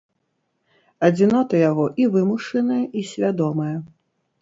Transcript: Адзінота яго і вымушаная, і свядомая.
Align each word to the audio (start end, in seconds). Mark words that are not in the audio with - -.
Адзінота 1.09 1.55
яго 1.69 1.85
і 2.05 2.09
вымушаная, 2.17 2.83
і 3.01 3.07
свядомая. 3.15 3.73